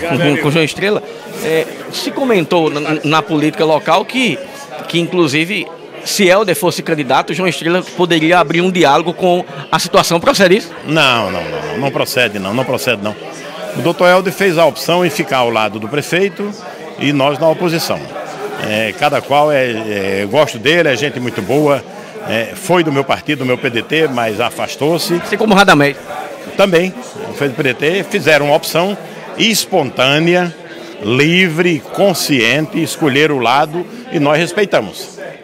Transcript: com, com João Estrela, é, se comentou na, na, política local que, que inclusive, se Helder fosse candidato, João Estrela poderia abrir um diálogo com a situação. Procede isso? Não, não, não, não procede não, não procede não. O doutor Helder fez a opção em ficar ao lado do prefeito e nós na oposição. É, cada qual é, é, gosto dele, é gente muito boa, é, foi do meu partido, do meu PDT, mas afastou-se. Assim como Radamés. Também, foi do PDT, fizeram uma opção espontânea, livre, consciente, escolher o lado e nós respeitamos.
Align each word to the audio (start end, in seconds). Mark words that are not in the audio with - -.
com, 0.00 0.42
com 0.42 0.50
João 0.50 0.64
Estrela, 0.64 1.02
é, 1.44 1.66
se 1.92 2.10
comentou 2.10 2.70
na, 2.70 2.98
na, 3.04 3.22
política 3.22 3.64
local 3.64 4.04
que, 4.04 4.38
que 4.88 4.98
inclusive, 4.98 5.66
se 6.04 6.26
Helder 6.26 6.56
fosse 6.56 6.82
candidato, 6.82 7.34
João 7.34 7.48
Estrela 7.48 7.82
poderia 7.96 8.38
abrir 8.38 8.60
um 8.60 8.70
diálogo 8.70 9.12
com 9.12 9.44
a 9.70 9.78
situação. 9.78 10.20
Procede 10.20 10.56
isso? 10.56 10.72
Não, 10.86 11.30
não, 11.30 11.42
não, 11.42 11.78
não 11.78 11.90
procede 11.90 12.38
não, 12.38 12.54
não 12.54 12.64
procede 12.64 13.02
não. 13.02 13.14
O 13.76 13.80
doutor 13.80 14.08
Helder 14.08 14.32
fez 14.32 14.58
a 14.58 14.66
opção 14.66 15.04
em 15.04 15.10
ficar 15.10 15.38
ao 15.38 15.50
lado 15.50 15.78
do 15.78 15.88
prefeito 15.88 16.50
e 16.98 17.12
nós 17.12 17.38
na 17.38 17.48
oposição. 17.48 18.00
É, 18.66 18.92
cada 18.98 19.20
qual 19.20 19.52
é, 19.52 19.70
é, 20.22 20.26
gosto 20.28 20.58
dele, 20.58 20.88
é 20.88 20.96
gente 20.96 21.20
muito 21.20 21.40
boa, 21.40 21.82
é, 22.28 22.52
foi 22.54 22.82
do 22.82 22.92
meu 22.92 23.04
partido, 23.04 23.40
do 23.40 23.46
meu 23.46 23.56
PDT, 23.56 24.08
mas 24.08 24.40
afastou-se. 24.40 25.14
Assim 25.14 25.36
como 25.36 25.54
Radamés. 25.54 25.96
Também, 26.56 26.92
foi 27.36 27.48
do 27.48 27.54
PDT, 27.54 28.04
fizeram 28.10 28.46
uma 28.46 28.56
opção 28.56 28.98
espontânea, 29.38 30.54
livre, 31.02 31.80
consciente, 31.94 32.82
escolher 32.82 33.30
o 33.30 33.38
lado 33.38 33.86
e 34.12 34.18
nós 34.18 34.38
respeitamos. 34.38 35.18